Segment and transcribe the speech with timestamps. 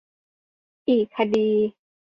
[0.89, 1.49] อีกคดี